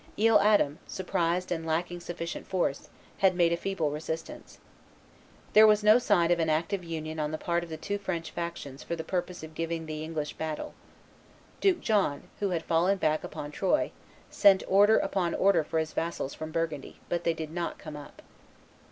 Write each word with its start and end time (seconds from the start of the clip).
Isle 0.19 0.39
Adam, 0.39 0.79
surprised 0.87 1.51
and 1.51 1.63
lacking 1.63 1.99
sufficient 1.99 2.47
force, 2.47 2.89
had 3.19 3.35
made 3.35 3.53
a 3.53 3.55
feeble 3.55 3.91
resistance. 3.91 4.57
There 5.53 5.67
was 5.67 5.83
no 5.83 5.99
sign 5.99 6.31
of 6.31 6.39
an 6.39 6.49
active 6.49 6.83
union 6.83 7.19
on 7.19 7.29
the 7.29 7.37
part 7.37 7.61
of 7.63 7.69
the 7.69 7.77
two 7.77 7.99
French 7.99 8.31
factions 8.31 8.81
for 8.81 8.95
the 8.95 9.03
purpose 9.03 9.43
of 9.43 9.53
giving 9.53 9.85
the 9.85 10.03
English 10.03 10.33
battle. 10.33 10.73
Duke 11.59 11.81
John, 11.81 12.23
who 12.39 12.49
had 12.49 12.63
fallen 12.65 12.97
back 12.97 13.23
upon 13.23 13.51
Troyes, 13.51 13.91
sent 14.31 14.63
order 14.67 14.97
upon 14.97 15.35
order 15.35 15.63
for 15.63 15.77
his 15.77 15.93
vassals 15.93 16.33
from 16.33 16.51
Burgundy, 16.51 16.99
but 17.07 17.23
they 17.23 17.35
did 17.35 17.51
not 17.51 17.77
come 17.77 17.95
up. 17.95 18.23